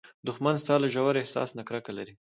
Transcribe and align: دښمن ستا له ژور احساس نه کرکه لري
دښمن 0.27 0.55
ستا 0.63 0.75
له 0.81 0.87
ژور 0.93 1.13
احساس 1.21 1.49
نه 1.57 1.63
کرکه 1.69 1.91
لري 1.97 2.13